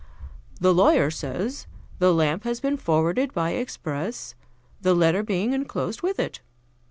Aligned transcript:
"The 0.59 0.73
lawyer 0.73 1.11
says: 1.11 1.67
'The 1.99 2.11
lamp 2.11 2.43
has 2.43 2.59
been 2.59 2.75
forwarded 2.75 3.35
by 3.35 3.51
express, 3.51 4.33
the 4.81 4.95
letter 4.95 5.21
being 5.21 5.53
enclosed 5.53 6.01
with 6.01 6.19
it.' 6.19 6.39